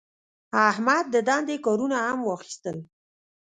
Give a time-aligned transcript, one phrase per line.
[0.69, 2.77] احمد د دندې کارونه هم واخیستل.